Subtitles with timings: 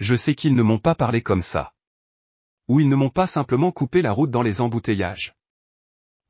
[0.00, 1.74] Je sais qu'ils ne m'ont pas parlé comme ça.
[2.68, 5.34] Ou ils ne m'ont pas simplement coupé la route dans les embouteillages.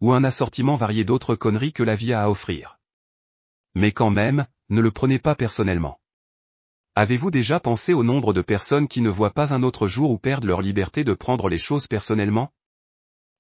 [0.01, 2.79] Ou un assortiment varié d'autres conneries que la vie a à offrir.
[3.75, 6.01] Mais quand même, ne le prenez pas personnellement.
[6.95, 10.19] Avez-vous déjà pensé au nombre de personnes qui ne voient pas un autre jour ou
[10.19, 12.53] perdent leur liberté de prendre les choses personnellement?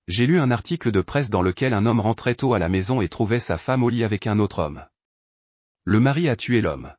[0.06, 3.00] J'ai lu un article de presse dans lequel un homme rentrait tôt à la maison
[3.00, 4.86] et trouvait sa femme au lit avec un autre homme.
[5.84, 6.94] Le mari a tué l'homme.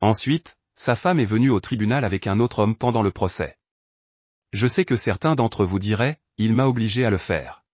[0.00, 3.58] Ensuite, sa femme est venue au tribunal avec un autre homme pendant le procès.
[4.52, 7.64] Je sais que certains d'entre vous diraient, il m'a obligé à le faire.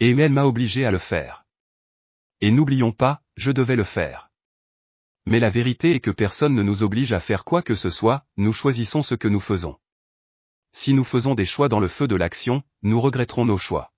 [0.00, 1.46] Et elle m'a obligé à le faire.
[2.40, 4.30] Et n'oublions pas, je devais le faire.
[5.26, 8.26] Mais la vérité est que personne ne nous oblige à faire quoi que ce soit,
[8.36, 9.78] nous choisissons ce que nous faisons.
[10.72, 13.92] Si nous faisons des choix dans le feu de l'action, nous regretterons nos choix.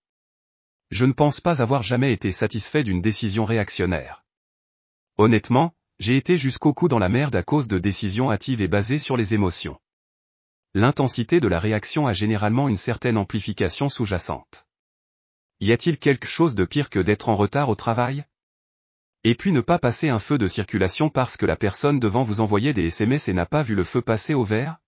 [0.91, 4.25] Je ne pense pas avoir jamais été satisfait d'une décision réactionnaire.
[5.19, 8.99] Honnêtement, j'ai été jusqu'au cou dans la merde à cause de décisions hâtives et basées
[8.99, 9.79] sur les émotions.
[10.73, 14.67] L'intensité de la réaction a généralement une certaine amplification sous-jacente.
[15.61, 18.25] Y a-t-il quelque chose de pire que d'être en retard au travail?
[19.25, 22.41] Et puis ne pas passer un feu de circulation parce que la personne devant vous
[22.41, 24.79] envoyait des SMS et n'a pas vu le feu passer au vert?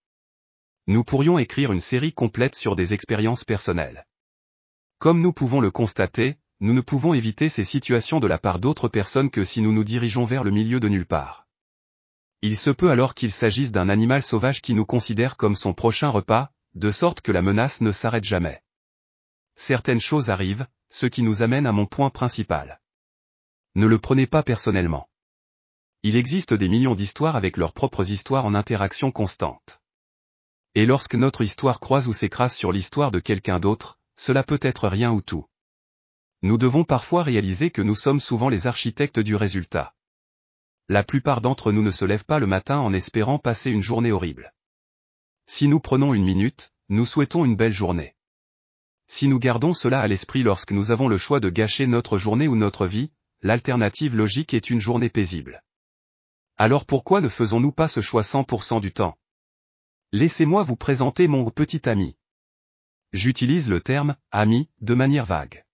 [0.86, 4.06] Nous pourrions écrire une série complète sur des expériences personnelles.
[4.98, 8.86] Comme nous pouvons le constater, nous ne pouvons éviter ces situations de la part d'autres
[8.86, 11.48] personnes que si nous nous dirigeons vers le milieu de nulle part.
[12.40, 16.08] Il se peut alors qu'il s'agisse d'un animal sauvage qui nous considère comme son prochain
[16.08, 18.62] repas, de sorte que la menace ne s'arrête jamais.
[19.56, 22.80] Certaines choses arrivent, ce qui nous amène à mon point principal.
[23.74, 25.08] Ne le prenez pas personnellement.
[26.04, 29.82] Il existe des millions d'histoires avec leurs propres histoires en interaction constante.
[30.76, 34.86] Et lorsque notre histoire croise ou s'écrase sur l'histoire de quelqu'un d'autre, cela peut être
[34.86, 35.44] rien ou tout
[36.42, 39.94] nous devons parfois réaliser que nous sommes souvent les architectes du résultat.
[40.88, 44.10] La plupart d'entre nous ne se lèvent pas le matin en espérant passer une journée
[44.10, 44.52] horrible.
[45.46, 48.16] Si nous prenons une minute, nous souhaitons une belle journée.
[49.06, 52.48] Si nous gardons cela à l'esprit lorsque nous avons le choix de gâcher notre journée
[52.48, 55.62] ou notre vie, l'alternative logique est une journée paisible.
[56.56, 59.16] Alors pourquoi ne faisons-nous pas ce choix 100% du temps?
[60.10, 62.16] Laissez-moi vous présenter mon petit ami.
[63.12, 65.64] J'utilise le terme ami de manière vague.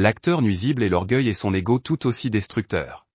[0.00, 3.08] L'acteur nuisible est l'orgueil et son ego tout aussi destructeur.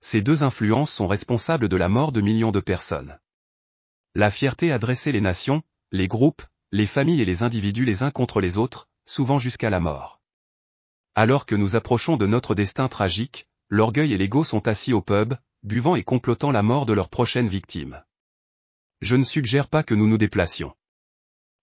[0.00, 3.18] Ces deux influences sont responsables de la mort de millions de personnes.
[4.14, 8.12] La fierté a dressé les nations, les groupes, les familles et les individus les uns
[8.12, 10.20] contre les autres, souvent jusqu'à la mort.
[11.16, 15.34] Alors que nous approchons de notre destin tragique, l'orgueil et l'ego sont assis au pub,
[15.64, 18.04] buvant et complotant la mort de leur prochaine victime.
[19.00, 20.76] Je ne suggère pas que nous nous déplacions.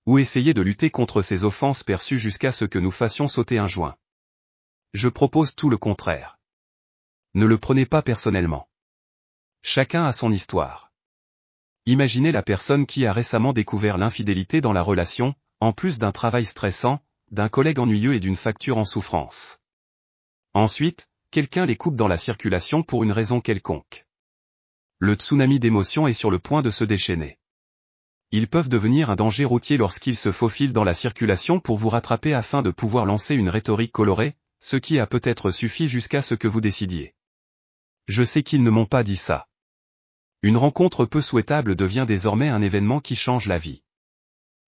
[0.06, 3.70] Ou essayer de lutter contre ces offenses perçues jusqu'à ce que nous fassions sauter un
[3.70, 3.96] joint.
[4.96, 6.40] Je propose tout le contraire.
[7.34, 8.70] Ne le prenez pas personnellement.
[9.62, 10.94] Chacun a son histoire.
[11.86, 16.46] Imaginez la personne qui a récemment découvert l'infidélité dans la relation, en plus d'un travail
[16.46, 19.60] stressant, d'un collègue ennuyeux et d'une facture en souffrance.
[20.54, 24.06] Ensuite, quelqu'un les coupe dans la circulation pour une raison quelconque.
[25.00, 27.38] Le tsunami d'émotions est sur le point de se déchaîner.
[28.32, 32.34] Ils peuvent devenir un danger routier lorsqu'ils se faufilent dans la circulation pour vous rattraper
[32.34, 36.48] afin de pouvoir lancer une rhétorique colorée, ce qui a peut-être suffi jusqu'à ce que
[36.48, 37.16] vous décidiez.
[38.08, 39.48] Je sais qu'ils ne m'ont pas dit ça.
[40.42, 43.84] Une rencontre peu souhaitable devient désormais un événement qui change la vie.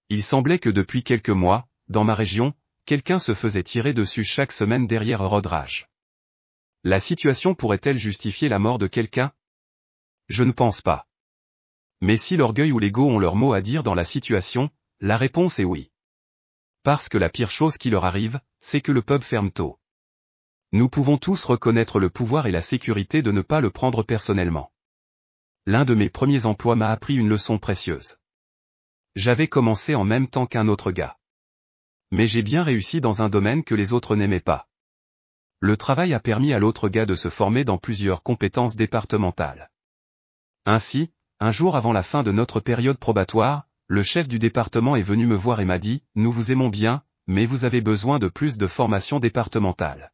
[0.10, 2.54] Il semblait que depuis quelques mois, dans ma région,
[2.86, 5.88] quelqu'un se faisait tirer dessus chaque semaine derrière Rodrage.
[6.84, 9.34] La situation pourrait-elle justifier la mort de quelqu'un?
[10.30, 11.08] Je ne pense pas.
[12.02, 15.60] Mais si l'orgueil ou l'ego ont leur mot à dire dans la situation, la réponse
[15.60, 15.92] est oui.
[16.84, 19.80] Parce que la pire chose qui leur arrive, c'est que le pub ferme tôt.
[20.72, 24.72] Nous pouvons tous reconnaître le pouvoir et la sécurité de ne pas le prendre personnellement.
[25.66, 28.18] L'un de mes premiers emplois m'a appris une leçon précieuse.
[29.16, 31.18] J'avais commencé en même temps qu'un autre gars.
[32.12, 34.68] Mais j'ai bien réussi dans un domaine que les autres n'aimaient pas.
[35.60, 39.72] Le travail a permis à l'autre gars de se former dans plusieurs compétences départementales.
[40.66, 45.02] Ainsi, un jour avant la fin de notre période probatoire, le chef du département est
[45.02, 48.30] venu me voir et m'a dit, nous vous aimons bien, mais vous avez besoin de
[48.30, 50.14] plus de formation départementale.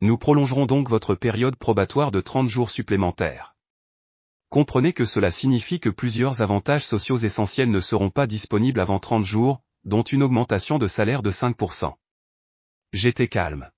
[0.00, 3.56] Nous prolongerons donc votre période probatoire de 30 jours supplémentaires.
[4.48, 9.24] Comprenez que cela signifie que plusieurs avantages sociaux essentiels ne seront pas disponibles avant 30
[9.24, 11.94] jours, dont une augmentation de salaire de 5%.
[12.92, 13.70] J'étais calme.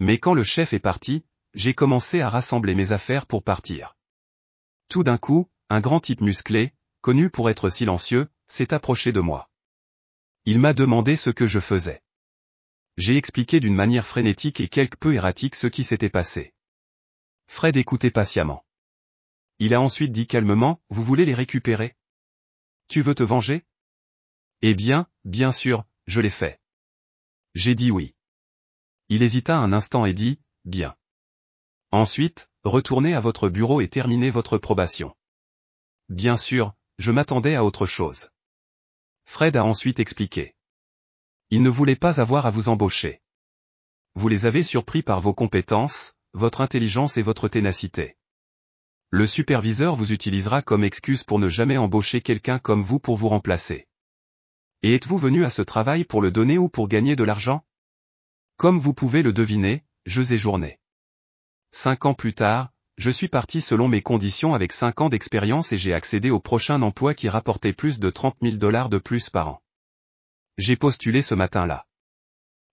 [0.00, 1.24] Mais quand le chef est parti,
[1.54, 3.96] j'ai commencé à rassembler mes affaires pour partir.
[4.88, 9.50] Tout d'un coup, un grand type musclé, connu pour être silencieux, s'est approché de moi.
[10.46, 12.02] Il m'a demandé ce que je faisais
[12.96, 16.54] j'ai expliqué d'une manière frénétique et quelque peu erratique ce qui s'était passé.
[17.46, 18.64] Fred écoutait patiemment.
[19.58, 21.96] Il a ensuite dit calmement, vous voulez les récupérer?
[22.88, 23.64] Tu veux te venger?
[24.62, 26.60] Eh bien, bien sûr, je l'ai fait.
[27.54, 28.14] J'ai dit oui.
[29.08, 30.96] Il hésita un instant et dit, bien.
[31.90, 35.14] Ensuite, retournez à votre bureau et terminez votre probation.
[36.08, 38.30] Bien sûr, je m'attendais à autre chose.
[39.24, 40.54] Fred a ensuite expliqué.
[41.50, 43.20] Il ne voulait pas avoir à vous embaucher.
[44.14, 48.16] Vous les avez surpris par vos compétences, votre intelligence et votre ténacité.
[49.10, 53.28] Le superviseur vous utilisera comme excuse pour ne jamais embaucher quelqu'un comme vous pour vous
[53.28, 53.86] remplacer.
[54.82, 57.64] Et êtes-vous venu à ce travail pour le donner ou pour gagner de l'argent?
[58.56, 60.78] Comme vous pouvez le deviner, jeux et journées.
[61.70, 65.78] Cinq ans plus tard, je suis parti selon mes conditions avec cinq ans d'expérience et
[65.78, 69.48] j'ai accédé au prochain emploi qui rapportait plus de 30 000 dollars de plus par
[69.48, 69.62] an.
[70.58, 71.86] J'ai postulé ce matin-là.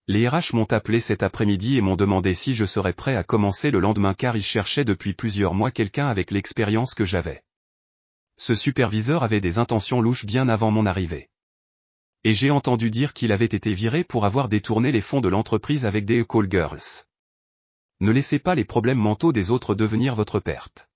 [0.08, 3.72] Les RH m'ont appelé cet après-midi et m'ont demandé si je serais prêt à commencer
[3.72, 7.44] le lendemain car ils cherchaient depuis plusieurs mois quelqu'un avec l'expérience que j'avais.
[8.38, 11.30] Ce superviseur avait des intentions louches bien avant mon arrivée.
[12.24, 15.86] Et j'ai entendu dire qu'il avait été viré pour avoir détourné les fonds de l'entreprise
[15.86, 17.06] avec des call girls.
[18.02, 20.90] Ne laissez pas les problèmes mentaux des autres devenir votre perte.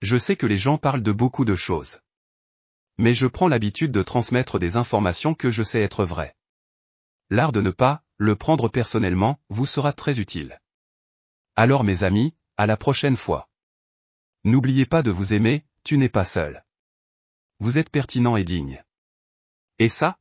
[0.00, 2.00] Je sais que les gens parlent de beaucoup de choses
[3.00, 6.36] mais je prends l'habitude de transmettre des informations que je sais être vraies.
[7.30, 10.60] L'art de ne pas, le prendre personnellement, vous sera très utile.
[11.56, 13.48] Alors mes amis, à la prochaine fois.
[14.44, 16.62] N'oubliez pas de vous aimer, tu n'es pas seul.
[17.58, 18.84] Vous êtes pertinent et digne.
[19.78, 20.18] Et ça,